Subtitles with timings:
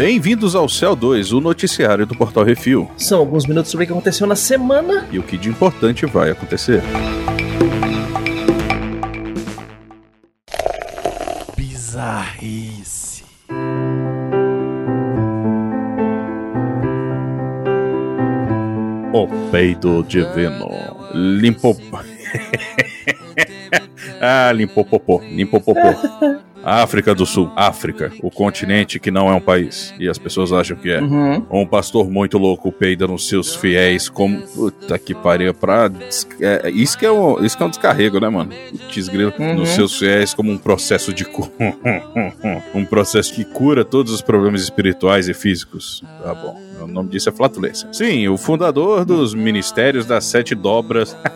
[0.00, 2.90] Bem-vindos ao Céu 2, o noticiário do Portal Refil.
[2.96, 5.06] São alguns minutos sobre o que aconteceu na semana.
[5.12, 6.82] E o que de importante vai acontecer.
[11.54, 13.24] Bizarrice.
[19.12, 20.66] O peido divino.
[21.12, 21.76] Limpou.
[24.18, 25.20] ah, limpou popô.
[25.20, 25.80] Limpou popô.
[26.64, 27.50] África do Sul.
[27.56, 28.12] África.
[28.22, 29.94] O continente que não é um país.
[29.98, 31.00] E as pessoas acham que é.
[31.00, 31.46] Uhum.
[31.50, 34.40] Um pastor muito louco peida nos seus fiéis como.
[34.42, 35.54] Puta que pariu.
[35.54, 35.90] Pra.
[36.40, 38.52] é, isso, que é um, isso que é um descarrego, né, mano?
[38.92, 39.54] Desgrilo Uhum.
[39.54, 41.50] nos seus fiéis como um processo de cura.
[42.74, 46.02] um processo que cura todos os problemas espirituais e físicos.
[46.22, 46.60] Tá bom.
[46.82, 47.88] O nome disso é flatulência.
[47.92, 51.16] Sim, o fundador dos Ministérios das Sete Dobras.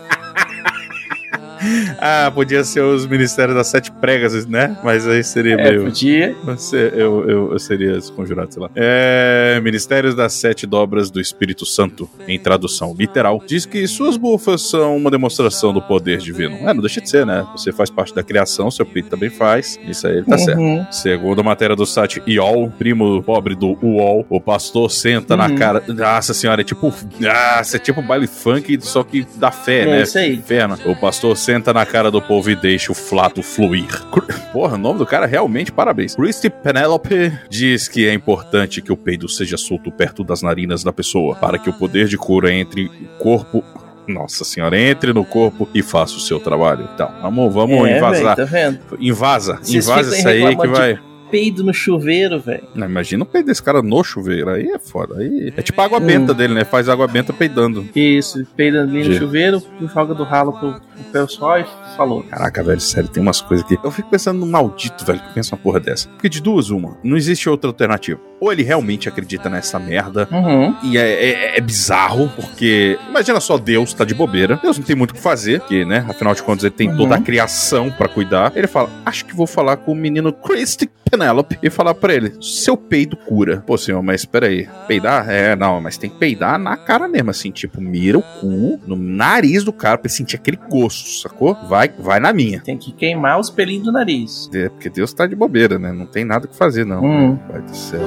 [2.27, 4.77] ah, podia ser os Ministérios das Sete Pregas, né?
[4.83, 5.83] Mas aí seria É, meio.
[5.85, 6.35] podia.
[6.43, 8.69] Você- eu, eu, eu seria desconjurado, sei lá.
[8.75, 14.61] É, Ministérios das Sete Dobras do Espírito Santo, em tradução literal, diz que suas bufas
[14.69, 16.57] são uma demonstração do poder divino.
[16.57, 17.45] É, não deixa de ser, né?
[17.55, 19.79] Você faz parte da criação, seu peito também faz.
[19.87, 20.59] Isso aí tá certo.
[20.59, 20.85] Uhum.
[20.91, 25.55] Segundo a matéria do site IOL, primo pobre do UOL, o pastor senta na Uhum.
[25.55, 25.83] cara.
[25.87, 26.93] Nossa senhora, é tipo.
[27.19, 30.01] Nossa, é tipo baile funk, só que da fé, É né?
[30.03, 30.35] isso aí.
[30.35, 30.77] Inferno.
[30.85, 34.03] O pastor senta na cara do povo e deixa o flato fluir.
[34.51, 36.15] Porra, o nome do cara realmente parabéns.
[36.15, 40.93] Christy Penelope diz que é importante que o peido seja solto perto das narinas da
[40.93, 43.63] pessoa, para que o poder de cura entre o corpo.
[44.07, 46.87] Nossa senhora, entre no corpo e faça o seu trabalho.
[46.93, 48.35] Então, vamos, vamos é, invasar.
[48.35, 48.79] véi, tá vendo?
[48.99, 51.14] Invasa, Vocês invasa isso aí que reclamando de vai.
[51.31, 52.63] Peido no chuveiro, velho.
[52.75, 54.49] Não, imagina o peido desse cara no chuveiro.
[54.49, 55.17] Aí é foda.
[55.19, 56.05] Aí é tipo a água Hum.
[56.05, 56.63] benta dele, né?
[56.63, 57.87] Faz água benta peidando.
[57.95, 59.61] Isso, peido ali no chuveiro,
[59.93, 61.65] joga do ralo pro, pro pessoal e
[61.97, 62.23] falou.
[62.23, 63.77] Caraca, velho, sério, tem umas coisas que.
[63.83, 66.07] Eu fico pensando no maldito, velho, que pensa uma porra dessa.
[66.09, 68.19] Porque de duas, uma, não existe outra alternativa.
[68.39, 70.27] Ou ele realmente acredita nessa merda.
[70.31, 70.75] Uhum.
[70.83, 74.59] E é, é- é bizarro, porque imagina só Deus tá de bobeira.
[74.61, 76.05] Deus não tem muito o que fazer, porque, né?
[76.09, 76.97] Afinal de contas, ele tem Uhum.
[76.97, 78.51] toda a criação pra cuidar.
[78.55, 82.33] Ele fala: Acho que vou falar com o menino Christy Penelope e falar pra ele:
[82.41, 83.63] Seu peido cura.
[83.65, 84.67] Pô, senhor, mas espera aí.
[84.87, 85.29] Peidar?
[85.29, 88.95] É, não, mas tem que peidar na cara mesmo, assim, tipo, mira o cu no
[88.95, 91.55] nariz do cara pra ele sentir aquele gosto, sacou?
[91.67, 92.61] Vai, vai na minha.
[92.61, 94.49] Tem que queimar os pelinhos do nariz.
[94.53, 95.91] É, porque Deus tá de bobeira, né?
[95.91, 97.03] Não tem nada o que fazer, não.
[97.03, 97.37] Hum.
[97.49, 98.01] Pai do céu.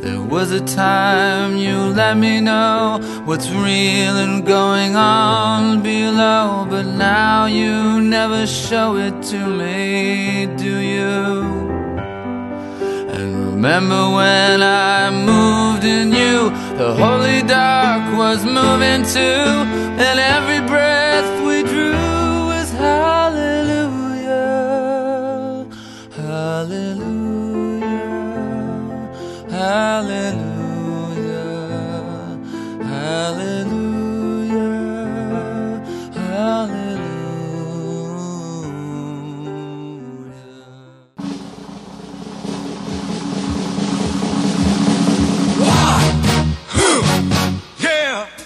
[0.00, 6.84] There was a time you let me know what's real and going on below, but
[6.84, 11.73] now you never show it to me, do you?
[13.64, 19.64] Remember when I moved in you, the holy dark was moving too,
[20.04, 21.13] and every breath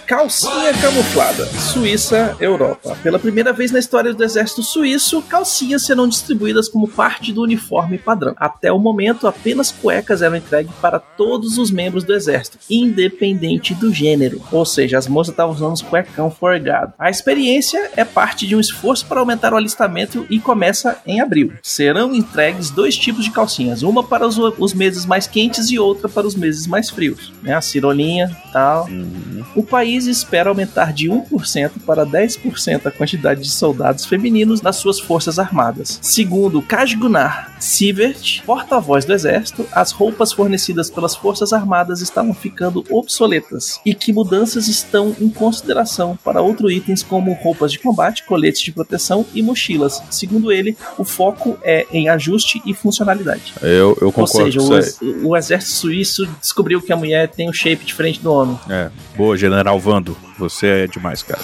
[0.09, 1.45] Calcinha camuflada.
[1.45, 2.97] Suíça, Europa.
[3.03, 7.99] Pela primeira vez na história do exército suíço, calcinhas serão distribuídas como parte do uniforme
[7.99, 8.35] padrão.
[8.39, 13.93] Até o momento, apenas cuecas eram entregues para todos os membros do exército, independente do
[13.93, 14.41] gênero.
[14.51, 16.95] Ou seja, as moças estavam usando os cuecão forgado.
[16.99, 21.53] A experiência é parte de um esforço para aumentar o alistamento e começa em abril.
[21.63, 26.09] Serão entregues dois tipos de calcinhas, uma para os, os meses mais quentes e outra
[26.09, 27.31] para os meses mais frios.
[27.43, 27.53] Né?
[27.53, 28.87] A cirolinha e tal.
[28.87, 29.45] Uhum.
[29.55, 35.01] O país espera aumentar de 1% para 10% a quantidade de soldados femininos nas suas
[35.01, 35.99] forças armadas.
[36.03, 42.85] Segundo Kaj Gunnar Sivert, porta-voz do exército, as roupas fornecidas pelas forças armadas estavam ficando
[42.91, 48.61] obsoletas e que mudanças estão em consideração para outros itens como roupas de combate, coletes
[48.61, 50.03] de proteção e mochilas.
[50.11, 53.55] Segundo ele, o foco é em ajuste e funcionalidade.
[53.63, 57.49] Eu, eu Ou concordo seja, com o, o exército suíço descobriu que a mulher tem
[57.49, 58.59] um shape diferente do homem.
[58.69, 58.91] É.
[59.17, 60.15] Boa, General Vando.
[60.39, 61.41] Você é demais, cara.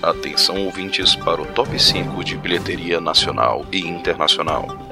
[0.00, 4.85] Atenção ouvintes para o top 5 de bilheteria nacional e internacional.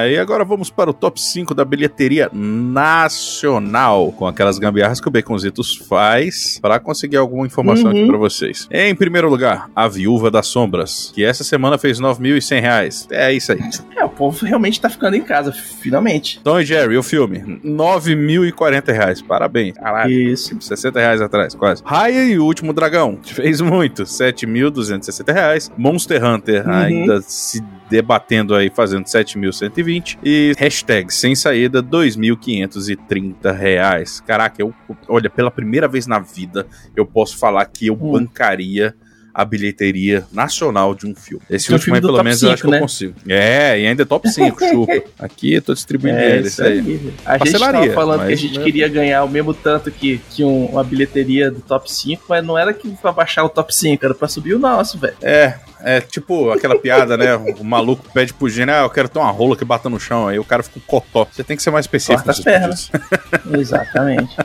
[0.00, 5.10] Aí agora vamos para o top 5 da bilheteria nacional, com aquelas gambiarras que o
[5.10, 8.08] Baconzitos faz para conseguir alguma informação aqui Uhum.
[8.08, 8.66] para vocês.
[8.70, 13.06] Em primeiro lugar, A Viúva das Sombras, que essa semana fez 9.100 reais.
[13.10, 13.60] É isso aí.
[13.96, 16.40] É, povo realmente tá ficando em casa, finalmente.
[16.42, 19.22] Tom e Jerry, o filme, 9.040 reais.
[19.22, 19.76] Parabéns.
[19.76, 20.10] Caralho.
[20.12, 20.56] Isso.
[20.60, 21.82] 60 reais atrás, quase.
[21.84, 25.70] Raya e o Último Dragão, fez muito, 7.260 reais.
[25.76, 26.72] Monster Hunter, Uhum.
[26.72, 30.18] ainda se debatendo aí, fazendo 7.120.
[30.24, 34.20] E hashtag sem saída, 2.530 reais.
[34.20, 34.72] Caraca, eu,
[35.08, 36.66] olha, pela primeira vez na vida,
[36.96, 38.12] eu posso falar que eu Hum.
[38.12, 38.94] bancaria
[39.34, 41.42] a bilheteria nacional de um filme.
[41.50, 42.76] Esse um último aí, pelo menos, eu acho que 5, né?
[42.76, 43.14] eu consigo.
[43.28, 45.02] É, e ainda é top 5, chupa.
[45.18, 46.80] Aqui eu tô distribuindo É, ele, isso aí.
[46.80, 47.14] velho.
[47.24, 50.44] A gente tava falando que a mas- gente queria ganhar o mesmo tanto que, que
[50.44, 54.04] um- uma bilheteria do top 5, mas não era que pra baixar o top 5,
[54.04, 55.14] era pra subir o nosso, velho.
[55.22, 57.34] É, é tipo aquela piada, né?
[57.58, 60.28] O maluco pede pro gênio, ah, eu quero ter uma rola que bata no chão.
[60.28, 61.26] Aí o cara fica com cotó.
[61.30, 62.22] Você tem que ser mais específico.
[62.24, 62.90] Corta as pernas.
[63.58, 64.36] Exatamente.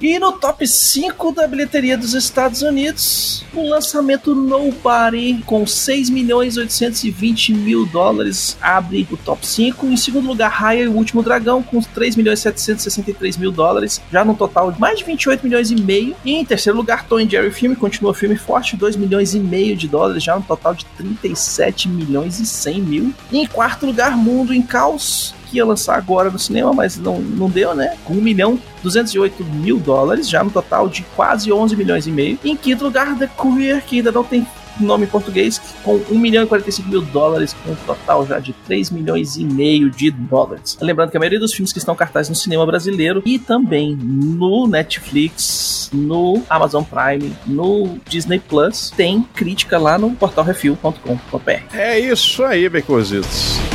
[0.00, 6.56] E no top 5 da bilheteria dos Estados Unidos, o lançamento Nobody, com 6 milhões
[6.56, 9.86] 820 mil dólares, abre o top 5.
[9.86, 14.24] Em segundo lugar, Raya e o Último Dragão, com 3 milhões 763 mil dólares, já
[14.24, 16.16] no total de mais de 28 milhões e meio.
[16.24, 19.86] E em terceiro lugar, Tom Jerry Filme, continua filme forte, 2 milhões e meio de
[19.86, 23.14] dólares, já no total de 37 milhões e 100 mil.
[23.30, 27.18] E em quarto lugar, Mundo em Caos, que ia lançar agora no cinema, mas não,
[27.20, 27.96] não deu, né?
[28.04, 32.38] Com 1 milhão 208 mil dólares, já no total de quase 11 milhões e meio.
[32.44, 34.46] Em quinto lugar, The Courier, que ainda não tem
[34.78, 38.52] nome em português, com 1 milhão e 45 mil dólares, com um total já de
[38.66, 40.78] 3 milhões e meio de dólares.
[40.80, 44.66] Lembrando que a maioria dos filmes que estão cartazes no cinema brasileiro e também no
[44.66, 51.50] Netflix, no Amazon Prime, no Disney Plus, tem crítica lá no portal refil.com.br.
[51.74, 53.69] É isso aí, Becositos.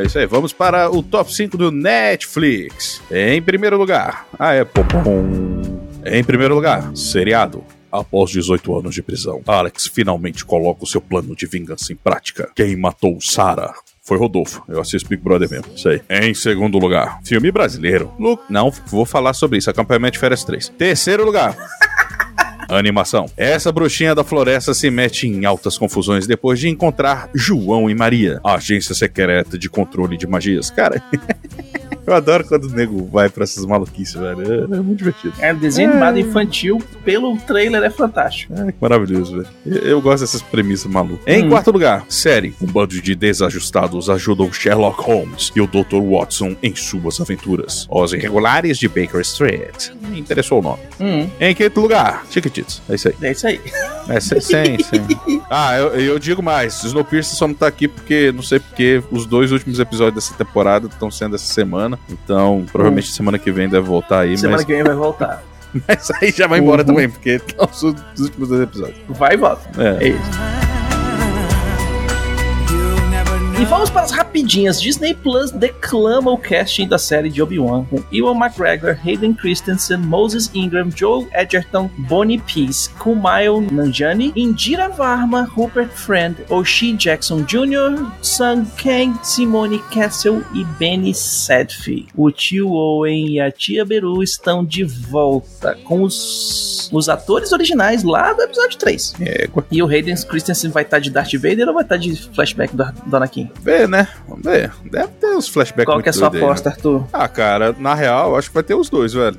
[0.00, 3.02] É isso aí, vamos para o top 5 do Netflix.
[3.10, 4.82] Em primeiro lugar, a Apple.
[6.06, 7.62] Em primeiro lugar, seriado.
[7.92, 12.48] Após 18 anos de prisão, Alex finalmente coloca o seu plano de vingança em prática.
[12.54, 14.62] Quem matou Sarah foi Rodolfo.
[14.68, 15.66] Eu assisto Big Brother mesmo.
[15.74, 16.00] Isso aí.
[16.08, 18.12] Em segundo lugar, filme brasileiro.
[18.16, 19.68] Lu- Não, vou falar sobre isso.
[19.68, 20.68] Acampamento de Férias 3.
[20.68, 21.56] Terceiro lugar.
[22.70, 23.26] Animação.
[23.36, 28.40] Essa bruxinha da floresta se mete em altas confusões depois de encontrar João e Maria,
[28.44, 30.70] a agência secreta de controle de magias.
[30.70, 31.02] Cara,
[32.10, 34.42] eu adoro quando o nego vai pra essas maluquices, velho.
[34.42, 35.34] É, é muito divertido.
[35.40, 38.52] É desenho animado infantil, pelo trailer é fantástico.
[38.54, 39.48] É, que maravilhoso, velho.
[39.66, 41.20] Eu, eu gosto dessas premissas malucas.
[41.26, 41.48] Em Hum.
[41.50, 42.54] quarto lugar, série.
[42.60, 46.00] Um bando de desajustados ajudam Sherlock Holmes e o Dr.
[46.02, 47.86] Watson em suas aventuras.
[47.90, 49.88] Os Irregulares de Baker Street.
[50.08, 50.80] Me interessou o nome.
[51.00, 52.82] Hum, Em quinto lugar, Chiquititos.
[52.88, 53.14] É isso aí.
[53.22, 53.60] é isso aí.
[54.08, 54.78] É, sim, sim.
[54.82, 55.42] sim.
[55.50, 56.82] Ah, eu, eu digo mais.
[56.84, 60.86] Snowpiercer só não tá aqui porque, não sei porque, os dois últimos episódios dessa temporada
[60.88, 61.98] estão sendo essa semana.
[62.08, 64.36] Então, provavelmente semana que vem deve voltar aí.
[64.36, 65.42] Semana Mas, que vem vai voltar.
[65.86, 66.86] mas aí já vai embora Uhum.
[66.88, 68.98] também, porque estão os os últimos dois episódios.
[69.08, 69.70] Vai e volta.
[69.80, 70.04] É.
[70.04, 70.59] É isso.
[73.60, 74.80] E vamos para as rapidinhas.
[74.80, 80.50] Disney Plus declama o casting da série de Obi-Wan com Ewan McGregor, Hayden Christensen, Moses
[80.54, 88.64] Ingram, Joe Edgerton, Bonnie Peace, Kumail Nanjiani, Indira Varma, Rupert Friend, Oshie Jackson Jr., Sung
[88.82, 92.08] Kang, Simone Castle e Benny Sedfi.
[92.16, 98.04] O tio Owen e a tia Beru estão de volta com os, os atores originais
[98.04, 99.16] lá do episódio 3.
[99.20, 102.74] É, E o Hayden Christensen vai estar de Darth Vader ou vai estar de flashback
[102.74, 103.49] do, do Anakin?
[103.60, 104.06] Ver, né?
[104.28, 104.72] Vamos ver.
[104.84, 107.00] Deve ter uns flashbacks Qual que é a sua aí, aposta, Arthur?
[107.00, 107.06] né?
[107.12, 109.36] Ah, cara, na real, acho que vai ter os dois, velho.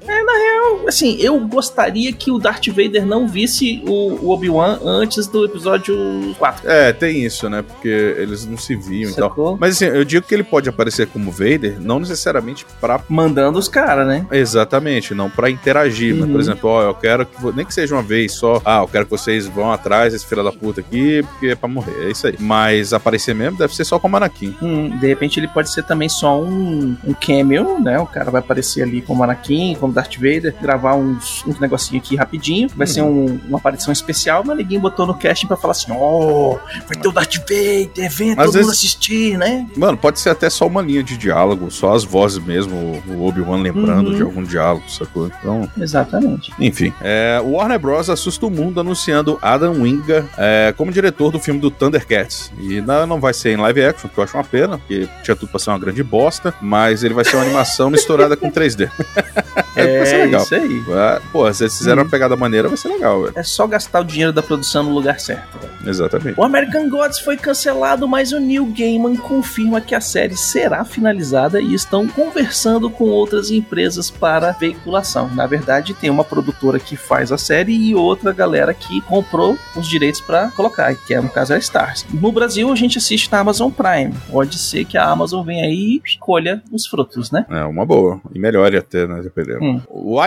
[0.62, 5.44] Eu, assim, eu gostaria que o Darth Vader não visse o, o Obi-Wan antes do
[5.46, 5.96] episódio
[6.38, 6.70] 4.
[6.70, 7.62] É, tem isso, né?
[7.64, 9.30] Porque eles não se viam e tal.
[9.30, 9.58] Sacou?
[9.60, 13.68] Mas assim, eu digo que ele pode aparecer como Vader, não necessariamente pra Mandando os
[13.68, 14.26] caras, né?
[14.32, 16.32] Exatamente, não pra interagir, mas Uhum.
[16.32, 19.06] por exemplo, ó, eu quero que nem que seja uma vez só, ah, eu quero
[19.06, 22.28] que vocês vão atrás desse filho da puta aqui, porque é pra morrer, é isso
[22.28, 22.36] aí.
[22.40, 24.56] Mas aparecer mesmo deve ser só como Anakin.
[24.62, 27.98] Hum, de repente ele pode ser também só um, um cameo, né?
[28.00, 32.16] O cara vai aparecer ali como Anakin, como Darth Vader, gravar uns, um negocinho aqui
[32.16, 32.70] rapidinho.
[32.76, 36.58] Vai ser um- uma aparição especial, mas ninguém botou no casting pra falar assim: ó,
[36.88, 39.68] vai ter o Darth Vader, vem todo vezes- mundo assistir, né?
[39.76, 43.62] Mano, pode ser até só uma linha de diálogo, só as vozes mesmo, o Obi-Wan
[43.62, 44.16] lembrando Uhum.
[44.16, 45.28] de algum diálogo, sacou?
[45.28, 46.52] Então, Exatamente.
[46.60, 48.10] Enfim, é, o Warner Bros.
[48.10, 52.52] assusta o mundo anunciando Adam Wingard é, como diretor do filme do Thundercats.
[52.60, 55.36] E não, não vai ser em live action, que eu acho uma pena, porque tinha
[55.36, 58.90] tudo pra ser uma grande bosta, mas ele vai ser uma animação misturada com 3D.
[59.74, 60.41] É, vai ser legal.
[60.44, 60.84] Isso aí.
[60.90, 62.06] Ah, Pô, se eles fizeram Hum.
[62.06, 63.34] uma pegada maneira, vai ser legal, velho.
[63.36, 65.58] É só gastar o dinheiro da produção no lugar certo.
[65.60, 65.72] velho.
[65.86, 66.40] Exatamente.
[66.40, 71.60] O American Gods foi cancelado, mas o Neil Gaiman confirma que a série será finalizada
[71.62, 75.30] e estão conversando com outras empresas para veiculação.
[75.34, 79.88] Na verdade, tem uma produtora que faz a série e outra galera que comprou os
[79.88, 82.06] direitos para colocar, que é no caso a Stars.
[82.14, 84.14] No Brasil, a gente assiste na Amazon Prime.
[84.30, 87.46] Pode ser que a Amazon venha aí e colha os frutos, né?
[87.50, 88.20] É uma boa.
[88.34, 89.22] E melhore até, né?
[89.22, 89.64] Dependendo.
[89.64, 89.82] Hum.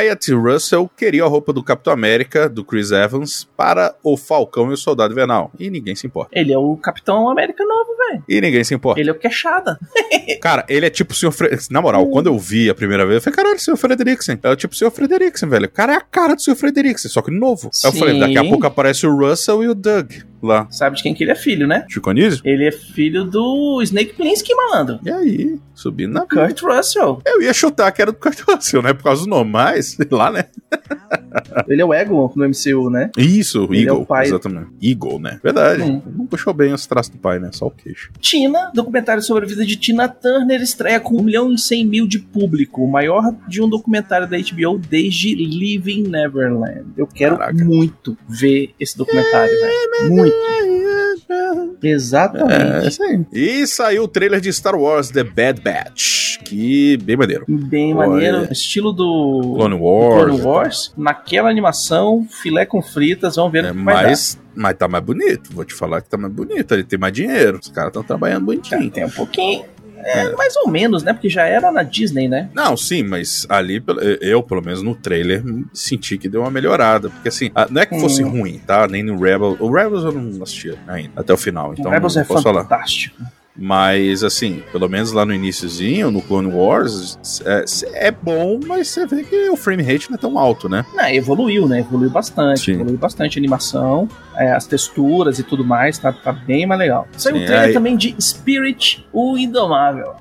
[0.04, 4.74] Wyatt Russell queria a roupa do Capitão América, do Chris Evans, para o Falcão e
[4.74, 5.50] o Soldado Invernal.
[5.58, 6.38] E ninguém se importa.
[6.38, 8.22] Ele é o Capitão América novo, velho.
[8.28, 9.00] E ninguém se importa.
[9.00, 9.78] Ele é o queixada.
[10.42, 11.32] Cara, ele é tipo o Sr.
[11.32, 11.58] Fre...
[11.70, 13.76] Na moral, quando eu vi a primeira vez, eu falei, caralho, Sr.
[13.76, 14.38] Frederiksen.
[14.42, 14.90] É o tipo o Sr.
[14.90, 15.66] Frederiksen, velho.
[15.66, 16.54] O cara é a cara do Sr.
[16.54, 17.70] Frederiksen, só que novo.
[17.82, 18.50] Aí eu falei, daqui a Sim.
[18.50, 20.12] pouco aparece o Russell e o Doug
[20.46, 20.66] lá.
[20.70, 21.84] Sabe de quem que ele é filho, né?
[21.88, 22.40] Chico Anísio?
[22.44, 24.98] Ele é filho do Snake Plissken, malandro.
[25.04, 27.20] E aí, subindo na Kurt Russell.
[27.26, 28.92] Eu ia chutar que era do Kurt Russell, né?
[28.92, 30.46] Por causa do nome, mas, sei lá, né?
[31.68, 33.10] Ele é o Ego no MCU, né?
[33.16, 34.02] Isso, Ele é Eagle.
[34.02, 34.26] o pai.
[34.26, 34.68] Exatamente.
[34.82, 35.40] Eagle, né?
[35.42, 35.82] Verdade.
[35.82, 36.02] Hum.
[36.16, 37.50] Não puxou bem os traços do pai, né?
[37.52, 38.10] Só o queixo.
[38.20, 42.06] Tina, documentário sobre a vida de Tina Turner, estreia com 1 milhão e 100 mil
[42.06, 46.84] de público, o maior de um documentário da HBO desde Living Neverland.
[46.96, 47.64] Eu quero Caraca.
[47.64, 50.10] muito ver esse documentário, velho.
[50.14, 50.33] Muito.
[51.82, 52.88] É, Exatamente.
[52.88, 53.20] isso aí.
[53.32, 57.44] E saiu o trailer de Star Wars The Bad Batch, que bem maneiro.
[57.48, 58.08] Bem Olha.
[58.08, 58.52] maneiro.
[58.52, 60.24] Estilo do Clone Wars.
[60.24, 60.92] Clone Wars.
[60.96, 64.02] Naquela animação, filé com fritas, vamos ver É, o que vai dar.
[64.10, 65.50] mas, mas tá mais bonito.
[65.52, 66.72] Vou te falar que tá mais bonito.
[66.72, 67.58] Ele tem mais dinheiro.
[67.60, 68.90] Os caras estão trabalhando bonitinho.
[68.90, 69.64] tem um pouquinho.
[70.04, 71.12] É, mais ou menos, né?
[71.12, 72.48] Porque já era na Disney, né?
[72.54, 73.82] Não, sim, mas ali,
[74.20, 75.42] eu, pelo menos no trailer,
[75.72, 77.08] senti que deu uma melhorada.
[77.10, 78.30] Porque assim, não é que fosse Hum.
[78.40, 78.86] ruim, tá?
[78.86, 79.56] Nem no Rebel.
[79.60, 81.72] O Rebels eu não assistia ainda, até o final.
[81.72, 82.64] Então o Rebels é posso falar.
[83.56, 89.06] Mas, assim, pelo menos lá no iníciozinho, no Clone Wars, é, é bom, mas você
[89.06, 90.84] vê que o frame rate não é tão alto, né?
[90.92, 91.78] Não, evoluiu, né?
[91.80, 92.60] Evoluiu bastante.
[92.64, 92.72] Sim.
[92.72, 97.06] Evoluiu bastante a animação, é, as texturas e tudo mais, tá, tá bem mais legal.
[97.16, 100.14] Saiu Sim, um trailer aí- também de Spirit, o Indomável.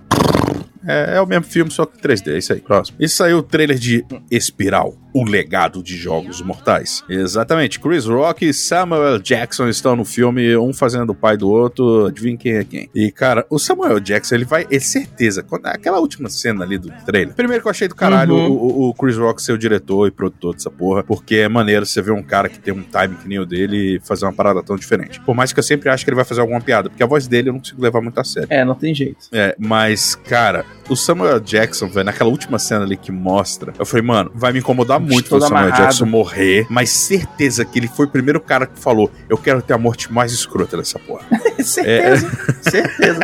[0.86, 2.60] É, é o mesmo filme, só que 3D, é isso aí.
[2.60, 2.98] Próximo.
[3.00, 7.04] E saiu o trailer de Espiral, o legado de Jogos Mortais.
[7.08, 7.80] Exatamente.
[7.80, 12.08] Chris Rock e Samuel Jackson estão no filme, um fazendo o pai do outro.
[12.08, 12.90] Adivinha quem é quem?
[12.96, 16.90] E, cara, o Samuel Jackson, ele vai, é certeza, quando, aquela última cena ali do
[17.06, 17.34] trailer.
[17.36, 18.48] Primeiro que eu achei do caralho Uhum.
[18.52, 22.02] o, o- Chris Rock ser o diretor e produtor dessa porra, porque é maneiro você
[22.02, 24.76] ver um cara que tem um time que nem o dele fazer uma parada tão
[24.76, 25.20] diferente.
[25.22, 27.28] Por mais que eu sempre acho que ele vai fazer alguma piada, porque a voz
[27.28, 28.48] dele eu não consigo levar muito a sério.
[28.50, 29.28] É, não tem jeito.
[29.32, 34.06] É, mas, cara, o Samuel Jackson, velho, naquela última cena ali que mostra, eu falei,
[34.06, 35.84] mano, vai me incomodar muito o Samuel amarrado.
[35.84, 39.74] Jackson morrer, mas certeza que ele foi o primeiro cara que falou, eu quero ter
[39.74, 41.26] a morte mais escrota dessa porra.
[41.64, 43.20] certeza, certeza.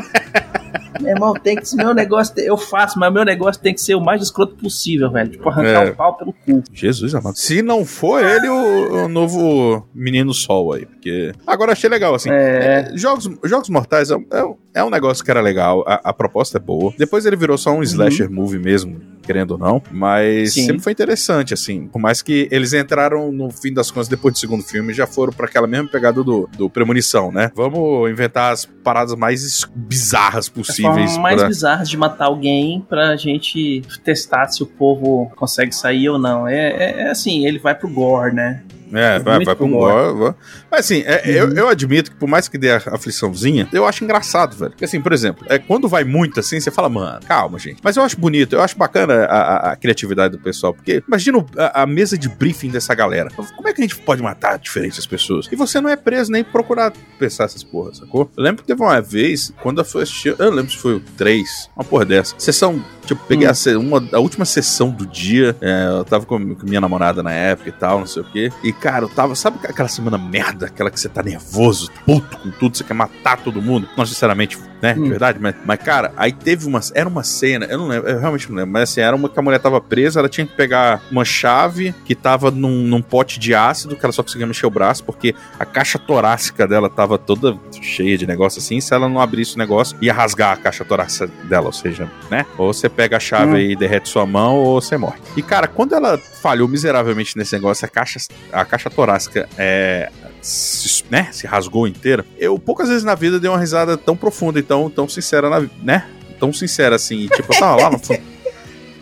[1.00, 4.02] Meu irmão, tem que meu negócio, eu faço, mas meu negócio tem que ser o
[4.02, 5.30] mais escroto possível, velho.
[5.32, 5.92] Tipo, arrancar É.
[5.92, 6.64] o pau pelo cu.
[6.74, 7.36] Jesus amado.
[7.38, 11.32] Se não for ele, o, o novo Menino Sol aí, porque...
[11.46, 12.90] Agora achei legal, assim, É.
[12.94, 15.96] É, jogos, jogos Mortais é, um- é um- é um negócio que era legal, a,
[16.10, 16.94] a proposta é boa.
[16.98, 19.00] Depois ele virou só um slasher movie mesmo,
[19.30, 20.66] querendo ou não, mas Sim.
[20.66, 21.88] sempre foi interessante, assim.
[21.88, 25.32] Por mais que eles entraram, no fim das contas, depois do segundo filme, já foram
[25.32, 27.52] pra aquela mesma pegada do, do Premonição, né?
[27.56, 31.12] Vamos inventar as paradas mais bizarras As possíveis.
[31.12, 36.10] formas mais pra- bizarras de matar alguém pra gente testar se o povo consegue sair
[36.10, 36.48] ou não.
[36.48, 38.64] É, é- é assim, ele vai pro gore, né?
[38.94, 40.18] É, vai, Muito vai pra um gore.
[40.20, 40.34] vai.
[40.72, 41.50] Mas assim, é, Uhum.
[41.50, 44.72] eu, eu admito que por mais que dê a afliçãozinha, eu acho engraçado, velho.
[44.72, 47.80] Porque assim, por exemplo, é, quando vai muito assim, você fala, mano, calma, gente.
[47.84, 49.38] Mas eu acho bonito, eu acho bacana a,
[49.70, 50.74] a- a criatividade do pessoal.
[50.74, 53.30] Porque imagina a, a mesa de briefing dessa galera.
[53.56, 55.48] Como é que a gente pode matar diferentes pessoas?
[55.52, 58.30] E você não é preso nem procurar pensar essas porras, sacou?
[58.38, 61.00] Eu lembro que teve uma vez, quando eu fui assistir, eu lembro se foi o
[61.18, 62.36] 3, uma porra dessa.
[62.38, 63.52] Sessão, tipo, peguei Hum.
[63.52, 67.32] a, uma, a última sessão do dia, é, eu tava com, com minha namorada na
[67.32, 68.52] época e tal, não sei o quê.
[68.64, 72.52] E, cara, eu tava, sabe aquela semana merda, aquela que você tá nervoso, puto com
[72.52, 73.88] tudo, você quer matar todo mundo?
[73.98, 75.10] Não necessariamente, né, de Hum.
[75.10, 78.50] verdade, mas, mas, cara, aí teve uma, era uma cena, eu não lembro, eu realmente
[78.50, 81.02] não lembro, mas assim, era uma que a mulher tava presa, ela tinha que pegar
[81.12, 84.70] uma chave que tava num, num pote de ácido, que ela só conseguia mexer o
[84.70, 89.20] braço, porque a caixa torácica dela tava toda cheia de negócio assim, se ela não
[89.20, 92.46] abrisse o negócio, ia rasgar a caixa torácica dela, ou seja, né?
[92.58, 93.58] Ou você pega a chave Hum.
[93.58, 95.18] e derrete sua mão, ou você morre.
[95.36, 98.20] E, cara, quando ela falhou miseravelmente nesse negócio, a caixa,
[98.52, 100.10] a caixa torácica é,
[100.50, 104.60] se, né, se rasgou inteira, eu poucas vezes na vida dei uma risada tão profunda
[104.60, 106.06] e tão, tão sincera, na, né?
[106.40, 108.22] Tão sincera assim, tipo, eu tava lá no fundo.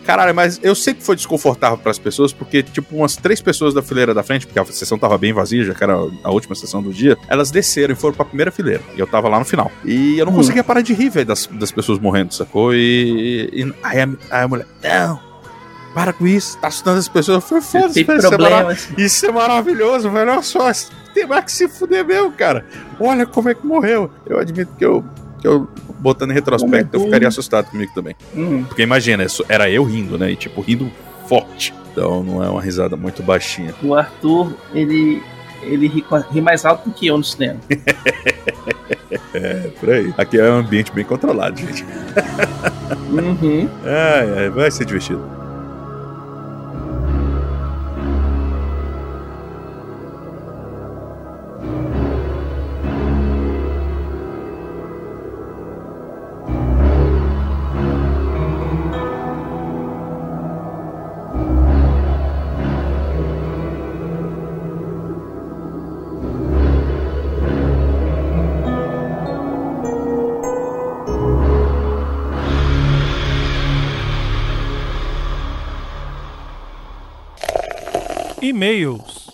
[0.04, 3.82] Caralho, mas eu sei que foi desconfortável pras pessoas, porque, tipo, umas três pessoas da
[3.82, 5.92] fileira da frente, porque a sessão tava bem vazia, já que era
[6.24, 8.82] a última sessão do dia, elas desceram e foram pra primeira fileira.
[8.96, 9.70] E eu tava lá no final.
[9.84, 10.36] E eu não Hum.
[10.36, 12.74] conseguia parar de rir, velho, das, das pessoas morrendo, sacou?
[12.74, 13.50] E.
[13.52, 15.20] e aí, a, aí a mulher, não,
[15.98, 17.42] para com isso, tá assustando as pessoas.
[17.42, 18.88] Eu falei, foda-se, velho, isso, é problemas.
[18.96, 20.30] isso é maravilhoso, velho.
[20.30, 20.70] Olha só,
[21.12, 22.64] tem mais que se fuder mesmo, cara.
[23.00, 24.08] Olha como é que morreu.
[24.24, 25.04] Eu admito que eu,
[25.40, 28.14] que eu botando em retrospecto, eu é ficaria assustado comigo também.
[28.32, 28.62] Hum.
[28.62, 30.30] Porque imagina, era eu rindo, né?
[30.30, 30.88] E tipo, rindo
[31.26, 31.74] forte.
[31.90, 33.74] Então não é uma risada muito baixinha.
[33.82, 35.20] O Arthur, ele,
[35.62, 37.58] ele ri, ri mais alto do que eu no cinema.
[39.32, 40.12] É, por aí.
[40.18, 41.84] Aqui é um ambiente bem controlado, gente.
[43.10, 43.68] Uhum.
[43.84, 45.22] Ai, ai, vai ser divertido.
[78.48, 79.27] E-mails.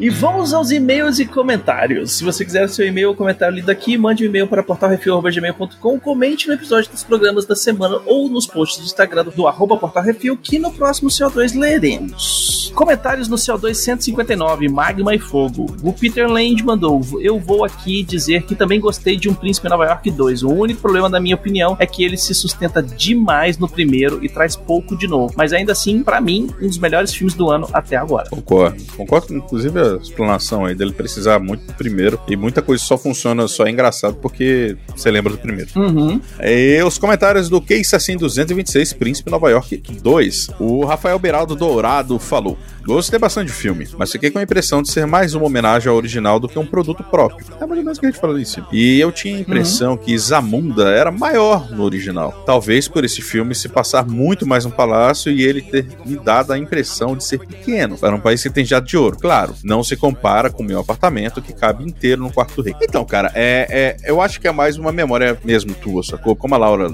[0.00, 2.12] E vamos aos e-mails e comentários.
[2.12, 6.48] Se você quiser seu e-mail ou comentário lido aqui, mande um e-mail para portalrefil.gmail.com, comente
[6.48, 10.58] no episódio dos programas da semana ou nos posts do Instagram do arroba portalrefil, que
[10.58, 12.72] no próximo CO2 leremos.
[12.74, 15.66] Comentários no CO2 159, Magma e Fogo.
[15.82, 19.70] O Peter Land mandou, eu vou aqui dizer que também gostei de Um Príncipe em
[19.70, 20.44] Nova York 2.
[20.44, 24.30] O único problema, na minha opinião, é que ele se sustenta demais no primeiro e
[24.30, 25.34] traz pouco de novo.
[25.36, 28.30] Mas ainda assim, para mim, um dos melhores filmes do ano até agora.
[28.30, 28.82] Concordo.
[28.96, 32.20] Concordo, inclusive, explanação aí dele precisar muito do primeiro.
[32.28, 35.70] E muita coisa só funciona, só é engraçado porque você lembra do primeiro.
[35.76, 36.20] Uhum.
[36.40, 40.50] E os comentários do Case Assim 226, Príncipe Nova York 2.
[40.58, 44.90] O Rafael Beraldo Dourado falou: Gostei bastante do filme, mas fiquei com a impressão de
[44.90, 47.46] ser mais uma homenagem ao original do que um produto próprio.
[47.60, 48.66] É mais ou menos o que a gente falou ali em cima.
[48.72, 52.42] E eu tinha a impressão que Zamunda era maior no original.
[52.46, 56.52] Talvez por esse filme se passar muito mais no palácio e ele ter me dado
[56.52, 59.18] a impressão de ser pequeno para um país que tem jato de ouro.
[59.18, 62.74] Claro, não se compara com o meu apartamento que cabe inteiro no quarto do rei.
[62.82, 66.36] Então, cara, é, é- eu acho que é mais uma memória mesmo tua, sacou?
[66.36, 66.86] Como a Laura,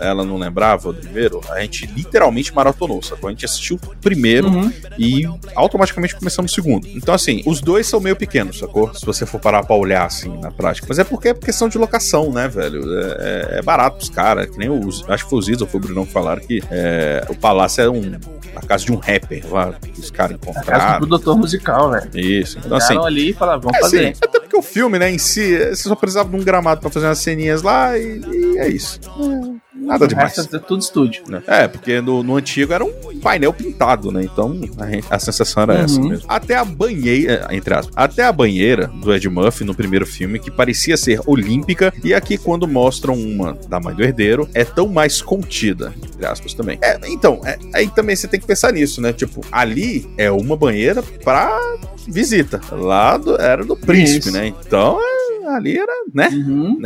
[0.00, 3.28] é, ela não lembrava do primeiro, a gente literalmente maratonou, sacou?
[3.28, 4.72] A gente assistiu o primeiro Uhum.
[4.98, 5.24] e
[5.54, 6.88] automaticamente começamos o segundo.
[6.88, 8.92] Então, assim, os dois são meio pequenos, sacou?
[8.94, 10.86] Se você for parar pra olhar, assim, na prática.
[10.88, 12.82] Mas é porque é questão de locação, né, velho?
[13.00, 15.04] É, é- é barato pros caras, que nem os...
[15.08, 17.82] Acho que foi os Ziz ou foi o Brunão que falaram que é, o palácio
[17.82, 18.18] é um...
[18.56, 20.92] a casa de um rapper lá, que os caras A casa encontraram.
[21.00, 22.10] do produtor musical, velho.
[22.24, 22.58] Isso.
[22.58, 24.08] Então, assim, ali e falaram, vamos é, fazer.
[24.08, 26.90] assim, até porque o filme, né, em si, você só precisava de um gramado pra
[26.90, 29.00] fazer umas ceninhas lá e, e é isso.
[29.02, 29.53] É,
[29.84, 30.36] Nada demais.
[30.38, 31.22] é tudo estúdio.
[31.28, 31.42] né?
[31.46, 34.22] É, porque no, no antigo era um painel pintado, né?
[34.24, 34.58] Então
[35.10, 36.08] a, a sensação era essa Uhum.
[36.08, 36.24] mesmo.
[36.28, 40.50] Até a banheira, entre aspas, até a banheira do Ed Murphy no primeiro filme, que
[40.50, 45.20] parecia ser olímpica, e aqui quando mostram uma da mãe do herdeiro, é tão mais
[45.22, 46.78] contida, entre aspas também.
[46.82, 49.12] É, então, é, aí também você tem que pensar nisso, né?
[49.12, 51.58] Tipo, ali é uma banheira pra
[52.06, 52.60] visita.
[52.72, 54.32] Lá do- era do príncipe, Isso.
[54.32, 54.46] né?
[54.46, 56.28] Então, é, ali era, né?
[56.32, 56.78] Uhum.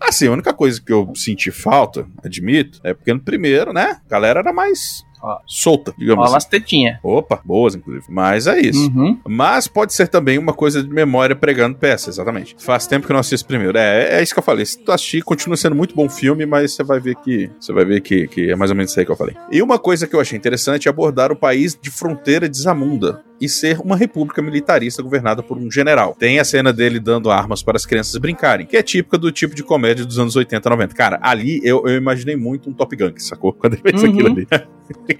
[0.00, 4.08] Assim, a única coisa que eu senti falta, admito, é porque no primeiro, né, a
[4.08, 5.38] galera era mais Ó.
[5.46, 6.46] solta, digamos Rola assim.
[6.46, 6.98] as tetinhas.
[7.02, 8.04] Opa, boas, inclusive.
[8.08, 8.90] Mas é isso.
[8.90, 9.18] Uhum.
[9.26, 12.54] Mas pode ser também uma coisa de memória pregando peça, exatamente.
[12.58, 13.76] Faz tempo que eu não assisto primeiro.
[13.76, 14.64] É, é isso que eu falei.
[14.64, 17.50] Se tu assistir, continua sendo muito bom filme, mas você vai ver que.
[17.58, 19.34] Você vai ver que, que é mais ou menos isso aí que eu falei.
[19.50, 23.24] E uma coisa que eu achei interessante é abordar o país de fronteira de Zamunda
[23.40, 26.14] e ser uma república militarista governada por um general.
[26.18, 29.54] Tem a cena dele dando armas para as crianças brincarem, que é típica do tipo
[29.54, 30.94] de comédia dos anos 80 90.
[30.94, 33.52] Cara, ali eu, eu imaginei muito um Top Gun, sacou?
[33.52, 34.10] Quando ele fez Uhum.
[34.10, 34.46] aquilo ali.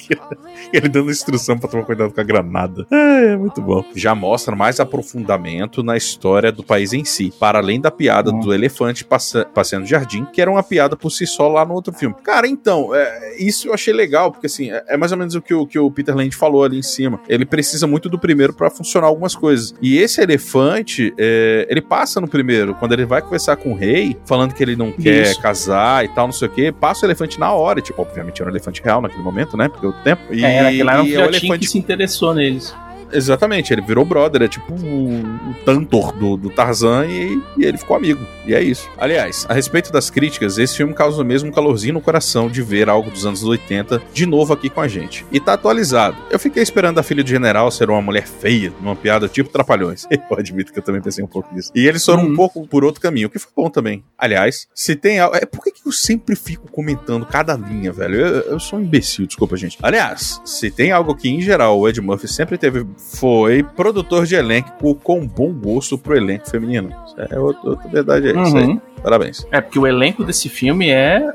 [0.72, 2.86] Ele dando instrução pra tomar cuidado com a granada.
[2.90, 3.84] É, é muito bom.
[3.96, 8.40] Já mostra mais aprofundamento na história do país em si, para além da piada Uhum.
[8.40, 11.74] do elefante passa, passeando no jardim, que era uma piada por si só lá no
[11.74, 12.14] outro filme.
[12.22, 15.42] Cara, então, é, isso eu achei legal, porque assim, é, é mais ou menos o
[15.42, 17.20] que, o que o Peter Land falou ali em cima.
[17.28, 19.74] Ele precisa muito do primeiro pra funcionar algumas coisas.
[19.80, 24.16] E esse elefante, é, ele passa no primeiro, quando ele vai conversar com o rei,
[24.24, 25.40] falando que ele não quer Isso.
[25.40, 27.80] casar e tal, não sei o que, passa o elefante na hora.
[27.80, 29.68] Tipo, obviamente era um elefante real naquele momento, né?
[29.68, 30.22] Porque o tempo.
[30.32, 32.74] E, é, era era um e é o elefante que se interessou neles.
[33.12, 37.78] Exatamente, ele virou brother, é tipo o, o Tantor do, do Tarzan e, e ele
[37.78, 38.24] ficou amigo.
[38.46, 38.88] E é isso.
[38.98, 42.88] Aliás, a respeito das críticas, esse filme causa mesmo um calorzinho no coração de ver
[42.88, 45.24] algo dos anos 80 de novo aqui com a gente.
[45.32, 46.16] E tá atualizado.
[46.30, 50.06] Eu fiquei esperando a filha do general ser uma mulher feia, numa piada tipo Trapalhões.
[50.30, 51.70] Eu admito que eu também pensei um pouco nisso.
[51.74, 52.34] E eles foram um Uhum.
[52.36, 54.02] pouco por outro caminho, o que foi bom também.
[54.18, 55.36] Aliás, se tem algo.
[55.36, 58.16] É, por que, que eu sempre fico comentando cada linha, velho?
[58.16, 59.78] Eu, eu sou um imbecil, desculpa, gente.
[59.82, 64.34] Aliás, se tem algo que, em geral, o Ed Murphy sempre teve, foi produtor de
[64.34, 66.90] elenco com bom gosto pro elenco feminino.
[67.30, 68.66] É outra, outra verdade, é isso aí.
[68.66, 68.80] Uhum.
[69.02, 69.46] Parabéns.
[69.50, 71.34] É, porque o elenco desse filme é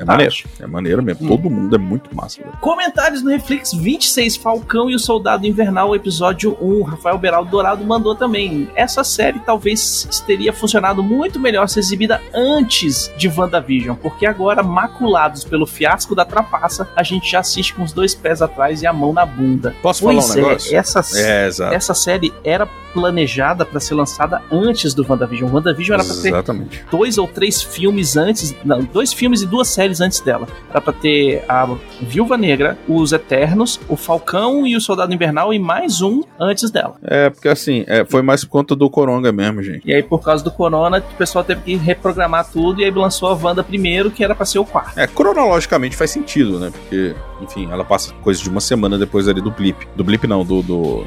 [0.00, 0.32] É maneiro.
[0.32, 0.48] fantástico.
[0.62, 1.26] É maneiro mesmo.
[1.26, 1.28] Hum.
[1.28, 2.40] Todo mundo é muito massa.
[2.42, 2.56] velho.
[2.60, 6.82] Comentários no Reflex 26, Falcão e o Soldado Invernal, episódio 1.
[6.82, 8.68] Rafael Beraldo Dourado mandou também.
[8.74, 15.44] Essa série talvez teria funcionado muito melhor se exibida antes de WandaVision, porque agora, maculados
[15.44, 18.92] pelo fiasco da trapaça, a gente já assiste com os dois pés atrás e a
[18.92, 19.74] mão na bunda.
[19.82, 20.74] Posso Pois falar um negócio?
[20.74, 25.50] é, essa, É, essa série era planejada para ser lançada antes do WandaVision.
[25.50, 30.00] WandaVision era pra ter dois ou três filmes antes, não, dois filmes e duas séries
[30.00, 30.46] antes dela.
[30.70, 31.68] Era pra ter a
[32.00, 36.96] Viúva Negra, os Eternos, o Falcão e o Soldado Invernal e mais um antes dela.
[37.02, 39.82] É, porque assim, é, foi mais por conta do Coronga mesmo, gente.
[39.84, 43.28] E aí, por causa do Corona, o pessoal teve que reprogramar tudo e aí lançou
[43.28, 44.98] a Wanda primeiro, que era pra ser o quarto.
[44.98, 46.70] É, cronologicamente faz sentido, né?
[46.70, 49.86] Porque, enfim, ela passa coisa de uma semana depois ali do blip.
[49.96, 50.62] Do blip não, do.
[50.62, 51.06] do,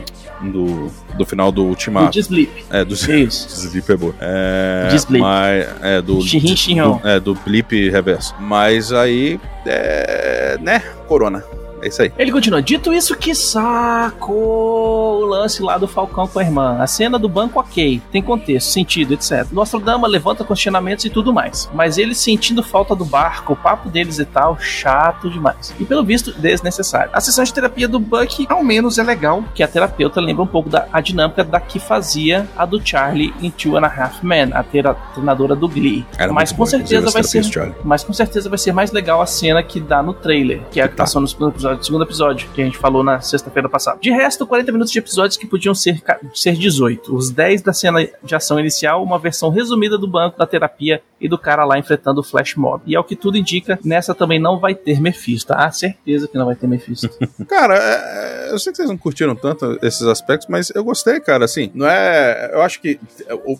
[0.51, 2.11] do, do final do Ultimato.
[2.11, 2.65] Deslip.
[2.69, 2.93] É, do.
[2.95, 4.15] Sleep é boa.
[4.19, 4.87] É.
[5.19, 6.21] Mas, é, do.
[6.21, 6.99] Chirrão.
[7.01, 8.35] do- É, do blip reverso.
[8.39, 9.39] Mas aí.
[9.65, 10.57] É.
[10.61, 10.79] Né?
[11.07, 11.43] Corona.
[11.83, 12.11] É isso aí.
[12.17, 16.77] Ele continua, dito isso, que saco o lance lá do Falcão com a irmã.
[16.79, 19.45] A cena do banco, ok, tem contexto, sentido, etc.
[19.51, 21.69] Nostradama levanta questionamentos e tudo mais.
[21.73, 25.73] Mas eles sentindo falta do barco, o papo deles e tal, chato demais.
[25.79, 27.09] E pelo visto, desnecessário.
[27.13, 30.47] A sessão de terapia do Buck, ao menos, é legal, que a terapeuta lembra um
[30.47, 34.23] pouco da a dinâmica da que fazia a do Charlie em Two and a Half
[34.23, 36.05] Men, a tera- treinadora do Glee.
[36.17, 37.43] Era Mas com bom, certeza vai ser
[37.83, 40.83] mas com certeza vai ser mais legal a cena que dá no trailer, que é
[40.83, 41.03] a que Tá.
[41.03, 43.97] passou no segundo episódio, segundo episódio, que a gente falou na sexta-feira passada.
[44.01, 46.01] De resto, 40 minutos de episódios que podiam ser,
[46.33, 47.15] ser 18.
[47.15, 51.27] Os 10 da cena de ação inicial, uma versão resumida do banco, da terapia e
[51.27, 52.83] do cara lá enfrentando o Flash Mob.
[52.85, 55.53] E ao que tudo indica, nessa também não vai ter Mephisto.
[55.55, 57.09] Ah, certeza que não vai ter Mephisto.
[57.47, 61.19] Cara, é- é- eu sei que vocês não curtiram tanto esses aspectos, mas eu gostei,
[61.19, 61.45] cara.
[61.45, 62.51] Assim, não é.
[62.53, 62.99] Eu acho que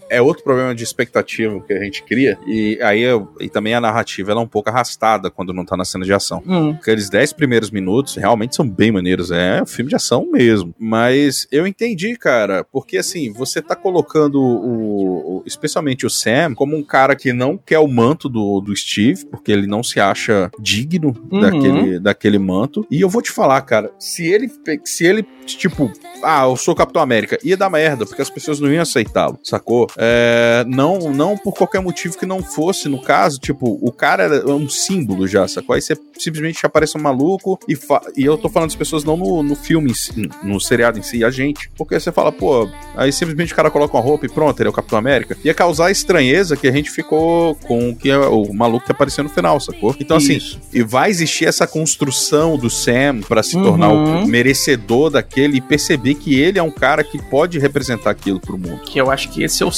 [0.10, 2.38] é outro problema de expectativa que a gente cria.
[2.46, 5.76] E aí eu- e também a narrativa ela é um pouco arrastada quando não tá
[5.78, 6.44] na cena de ação.
[6.46, 9.32] hum, Aqueles 10 primeiros minutos realmente são bem maneiros.
[9.32, 10.74] É um filme de ação mesmo.
[10.80, 16.76] Mas eu entendi, cara, porque assim, você tá colocando o, o- especialmente o Sam como
[16.76, 20.52] um cara que não quer o manto do, do Steve, porque ele não se acha
[20.60, 21.40] digno Uhum.
[21.40, 22.86] daquele, daquele manto.
[22.90, 24.50] E eu vou te falar, cara, se ele,
[24.84, 25.92] se ele, tipo,
[26.24, 29.88] ah, eu sou Capitão América, ia dar merda, porque as pessoas não iam aceitá-lo, sacou?
[29.98, 34.48] É, não, não por qualquer motivo que não fosse, no caso, tipo, o cara era
[34.48, 35.76] um símbolo já, sacou?
[35.76, 39.16] Aí você simplesmente aparece um maluco e, fa- e eu tô falando das pessoas não
[39.18, 41.70] no, no filme, em si, no seriado em si, a gente.
[41.78, 44.70] Porque você fala, pô, aí simplesmente o cara coloca uma roupa e pronto, ele é
[44.70, 45.38] o Capitão América.
[45.44, 49.24] Ia causar estranheza que a gente ficou com o que é o maluco que apareceu
[49.24, 49.96] no final, sacou?
[50.00, 50.60] Então, assim, Isso.
[50.74, 53.64] e vai existir essa construção do Sam pra se Uhum.
[53.64, 58.40] tornar o merecedor daquele e perceber que ele é um cara que pode representar aquilo
[58.40, 58.80] pro mundo.
[58.84, 59.72] que eu acho que esse é o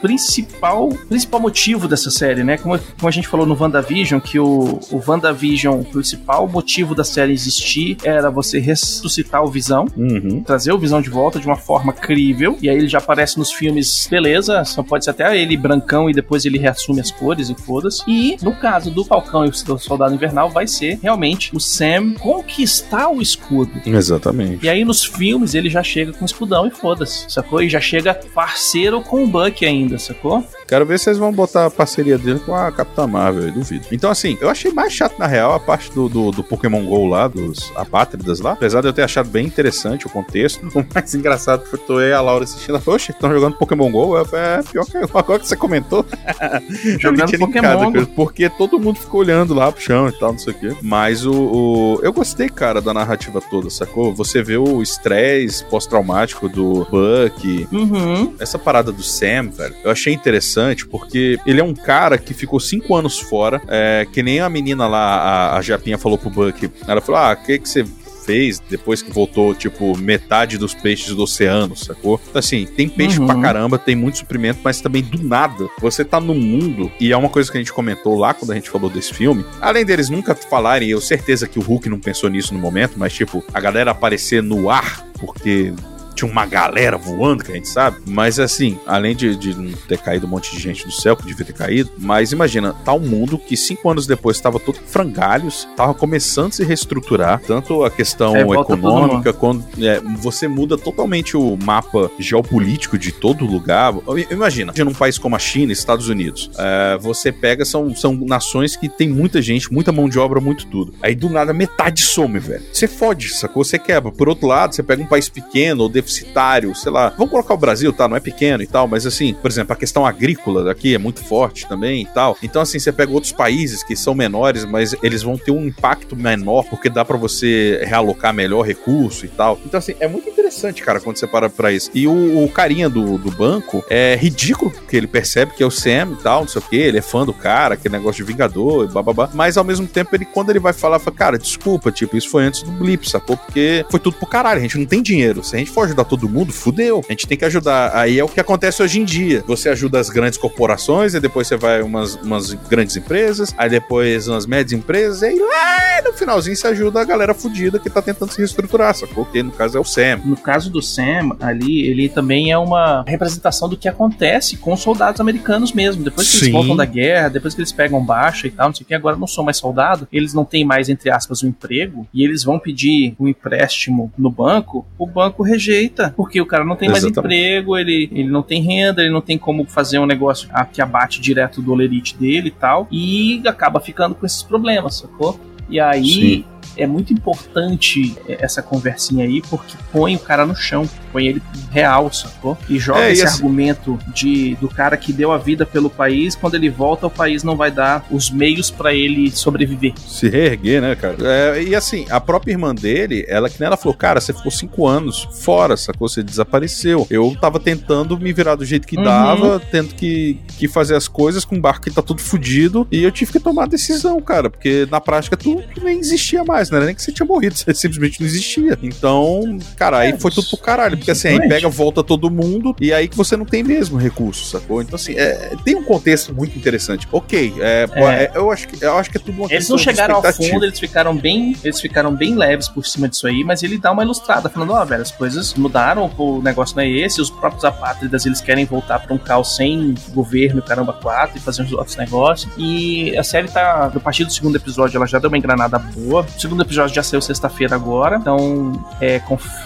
[0.00, 2.56] principal, principal motivo dessa série, né?
[2.58, 7.04] Como, como a gente falou no WandaVision, que o, o WandaVision, o principal motivo da
[7.04, 7.59] série existir
[8.04, 10.42] era você ressuscitar o Visão, Uhum.
[10.42, 13.52] trazer o Visão de volta de uma forma crível, e aí ele já aparece nos
[13.52, 17.54] filmes, beleza, só pode ser até ele brancão e depois ele reassume as cores e
[17.54, 18.02] foda-se.
[18.08, 23.08] E no caso do Falcão e o Soldado Invernal, vai ser realmente o Sam conquistar
[23.08, 23.70] o escudo.
[23.86, 24.64] Exatamente.
[24.64, 27.62] E aí nos filmes ele já chega com escudão e foda-se, sacou?
[27.62, 30.44] E já chega parceiro com o Buck ainda, sacou?
[30.70, 33.86] Quero ver se vocês vão botar a parceria dele com a Capitã Marvel, eu duvido.
[33.90, 37.06] Então, assim, eu achei mais chato, na real, a parte do, do, do Pokémon GO
[37.08, 38.52] lá, dos apátridas lá.
[38.52, 40.60] Apesar de eu ter achado bem interessante o contexto.
[40.80, 42.70] O mais engraçado foi eu e a Laura assistindo.
[42.70, 44.16] Ela falou, oxe, estão jogando Pokémon GO?
[44.16, 46.06] Eu falei, é pior que agora que você comentou.
[47.00, 50.52] Jogando Pokémon linkado, Porque todo mundo ficou olhando lá pro chão e tal, não sei
[50.52, 50.76] o quê.
[50.80, 54.14] Mas o, o- Eu gostei, cara, da narrativa toda, sacou?
[54.14, 58.34] Você vê o estresse pós-traumático do Buck, Uhum.
[58.38, 62.60] essa parada do Sam, velho, eu achei interessante porque ele é um cara que ficou
[62.60, 65.16] cinco anos fora, é, que nem a menina lá,
[65.52, 66.70] a, a Japinha falou pro Buck.
[66.86, 67.84] Ela falou: Ah, o que, que você
[68.26, 72.20] fez depois que voltou, tipo, metade dos peixes do oceano, sacou?
[72.28, 73.26] Então, assim, tem peixe Uhum.
[73.26, 77.16] pra caramba, tem muito suprimento, mas também do nada, você tá num mundo, e é
[77.16, 80.10] uma coisa que a gente comentou lá quando a gente falou desse filme, além deles
[80.10, 83.58] nunca falarem, eu certeza que o Hulk não pensou nisso no momento, mas, tipo, a
[83.60, 85.72] galera aparecer no ar, porque
[86.14, 87.98] tinha uma galera voando, que a gente sabe.
[88.06, 91.26] Mas assim, além de, de não ter caído um monte de gente do céu, que
[91.26, 95.68] devia ter caído, mas imagina, tá um mundo que cinco anos depois estava todo frangalhos,
[95.76, 101.36] tava começando a se reestruturar, tanto a questão É, econômica, quando é, você muda totalmente
[101.36, 103.94] o mapa geopolítico de todo lugar.
[104.30, 108.88] Imagina, num país como a China, Estados Unidos, é, você pega, são, são nações que
[108.88, 110.94] tem muita gente, muita mão de obra, muito tudo.
[111.02, 112.62] Aí do nada metade some, velho.
[112.72, 113.62] Você fode, sacou?
[113.64, 114.10] Você quebra.
[114.10, 117.10] Por outro lado, você pega um país pequeno ou deficitário, sei lá.
[117.10, 118.08] Vamos colocar o Brasil, tá?
[118.08, 121.22] Não é pequeno e tal, mas assim, por exemplo, a questão agrícola daqui é muito
[121.24, 122.36] forte também e tal.
[122.42, 126.16] Então, assim, você pega outros países que são menores, mas eles vão ter um impacto
[126.16, 129.58] menor, porque dá para você realocar melhor recurso e tal.
[129.64, 131.90] Então, assim, é muito interessante, cara, quando você para pra isso.
[131.94, 135.70] E o, o carinha do, do banco é ridículo, que ele percebe que é o
[135.70, 138.30] Sam e tal, não sei o que, ele é fã do cara, aquele negócio de
[138.30, 139.30] Vingador e bababá.
[139.34, 142.44] Mas ao mesmo tempo, ele, quando ele vai falar, fala, cara, desculpa, tipo, isso foi
[142.44, 143.36] antes do blip, sacou?
[143.36, 145.42] Porque foi tudo pro caralho, a gente não tem dinheiro.
[145.42, 147.02] Se a gente for ajudar todo mundo, fudeu.
[147.08, 147.94] A gente tem que ajudar.
[147.94, 149.44] Aí é o que acontece hoje em dia.
[149.46, 154.28] Você ajuda as grandes corporações, e depois você vai umas, umas grandes empresas, aí depois
[154.28, 158.00] umas médias empresas, e aí lá no finalzinho você ajuda a galera fudida que tá
[158.00, 159.24] tentando se reestruturar, sacou?
[159.24, 160.20] Que no caso é o Sam.
[160.24, 164.80] No caso do Sam, ali, ele também é uma representação do que acontece com os
[164.80, 166.02] soldados americanos mesmo.
[166.02, 166.44] Depois que Sim.
[166.46, 168.94] eles voltam da guerra, depois que eles pegam baixa e tal, não sei o que,
[168.94, 172.44] agora não são mais soldado, eles não têm mais, entre aspas, um emprego, e eles
[172.44, 175.79] vão pedir um empréstimo no banco, o banco rejeita,
[176.16, 177.34] porque o cara não tem mais Exatamente.
[177.34, 181.20] emprego, ele, ele não tem renda, ele não tem como fazer um negócio que abate
[181.20, 185.38] direto do olerite dele e tal, e acaba ficando com esses problemas, sacou?
[185.68, 186.44] E aí Sim.
[186.76, 192.12] é muito importante essa conversinha aí, porque põe o cara no chão, põe ele real,
[192.12, 192.56] sacou?
[192.68, 195.88] E joga É, e esse assim- argumento de do cara que deu a vida pelo
[195.90, 199.92] país, quando ele volta, o país não vai dar os meios pra ele sobreviver.
[200.06, 201.16] Se reerguer, né, cara?
[201.20, 204.50] É, e assim, a própria irmã dele, ela que nem ela falou, cara, você ficou
[204.50, 206.08] cinco anos fora, sacou?
[206.08, 207.06] Você desapareceu.
[207.10, 209.04] Eu tava tentando me virar do jeito que Uhum.
[209.04, 213.02] dava, tendo que, que fazer as coisas com um barco que tá tudo fudido, e
[213.02, 216.76] eu tive que tomar a decisão, cara, porque na prática tu, nem existia mais, não
[216.78, 218.78] era nem que você tinha morrido, você simplesmente não existia.
[218.82, 222.74] Então, cara, aí É, foi tudo pro caralho, porque assim, aí pega, volta todo mundo,
[222.80, 224.82] e aí que você não tem mesmo recurso, sacou?
[224.82, 227.06] Então, assim, é, tem um contexto muito interessante.
[227.10, 228.24] Ok, é, É.
[228.24, 230.64] é, eu, acho que, eu acho que é tudo uma Eles não chegaram ao fundo,
[230.64, 234.02] eles ficaram bem, eles ficaram bem leves por cima disso aí, mas ele dá uma
[234.02, 238.26] ilustrada, falando, ó, velho, as coisas mudaram, o negócio não é esse, os próprios apátridas,
[238.26, 242.50] eles querem voltar pra um caos sem governo, caramba, quatro, e fazer uns outros negócios.
[242.56, 246.26] E a série tá, a partir do segundo episódio, ela já deu uma engranada boa.
[246.36, 249.20] O segundo episódio já saiu sexta-feira agora, então, é,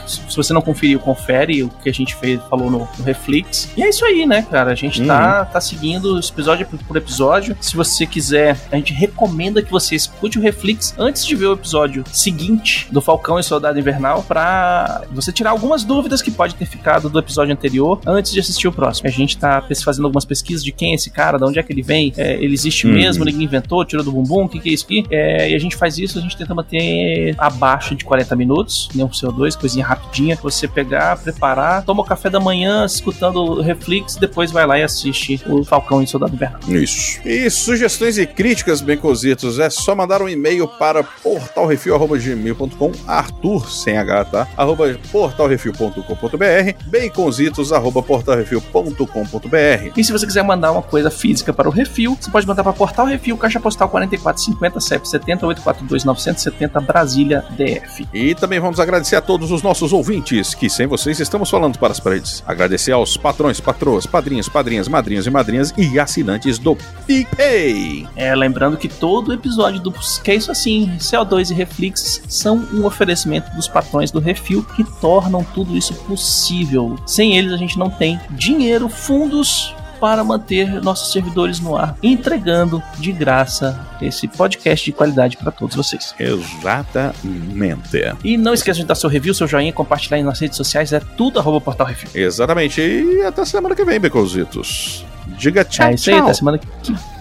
[0.06, 1.23] se você não conferiu, confere
[1.62, 3.70] o que a gente fez, falou no, no Reflex.
[3.76, 4.72] E é isso aí, né, cara?
[4.72, 7.56] A gente tá, tá seguindo episódio por- por episódio.
[7.60, 11.52] Se você quiser, a gente recomenda que você escute o Reflex antes de ver o
[11.54, 16.66] episódio seguinte do Falcão e Soldado Invernal pra você tirar algumas dúvidas que pode ter
[16.66, 19.08] ficado do episódio anterior antes de assistir o próximo.
[19.08, 21.72] A gente tá fazendo algumas pesquisas de quem é esse cara, de onde é que
[21.72, 22.92] ele vem, é, ele existe Uhum.
[22.94, 25.04] mesmo, ninguém inventou, tirou do bumbum, o que, que é isso aqui?
[25.10, 29.04] É, e a gente faz isso, a gente tenta manter abaixo de 40 minutos, nem
[29.04, 34.16] um CO2, coisinha rapidinha, você pegar, preparar, toma o café da manhã escutando o Reflex,
[34.16, 36.60] depois vai lá e assiste o Falcão e o Soldado Invernal.
[36.68, 37.20] Isso.
[37.24, 43.96] E sugestões e críticas, bem cozitos, é só mandar um e-mail para portalrefil.gmail.com, Arthur, sem
[43.96, 44.48] H, tá?
[44.56, 49.92] Arroba portalrefil.com.br, baconzitos, arroba portalrefil.com.br.
[49.96, 52.72] E se você quiser mandar uma coisa física para o Refil, você pode mandar para
[52.72, 58.06] Portal Refil, Caixa Postal 4450, CEP 70 842 970, Brasília, DF.
[58.12, 61.92] E também vamos agradecer a todos os nossos ouvintes, que sem vocês estamos falando para
[61.92, 62.42] as paredes.
[62.46, 66.74] Agradecer aos patrões, patroas, padrinhos, padrinhas, madrinhas e madrinhas e assinantes do
[67.06, 68.08] PicPay.
[68.16, 72.86] É, lembrando que todo episódio do Que é isso assim, CO2 e Reflex são um
[72.86, 76.98] oferecimento dos patrões do Refil que tornam tudo isso possível.
[77.04, 82.82] Sem eles a gente não tem dinheiro, fundos para manter nossos servidores no ar, entregando
[82.98, 86.14] de graça esse podcast de qualidade para todos vocês.
[86.20, 88.04] Exatamente.
[88.22, 91.00] E não esqueça de dar seu review, seu joinha, compartilhar aí nas redes sociais, é
[91.00, 92.10] tudo arroba Portal Refil.
[92.14, 92.82] Exatamente.
[92.82, 95.06] E até semana que vem, Beconzitos.
[95.38, 96.24] Diga tchau, é isso aí, tchau.
[96.24, 96.68] até semana que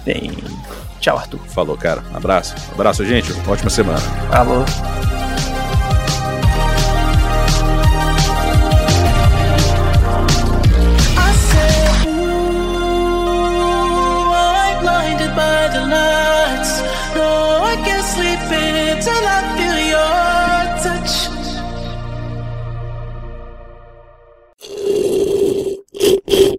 [0.04, 0.32] vem.
[1.00, 1.40] Tchau, Arthur.
[1.48, 2.04] Falou, cara.
[2.14, 2.54] Abraço.
[2.74, 3.32] Abraço, gente.
[3.48, 4.02] Ótima semana.
[4.30, 5.23] Falou.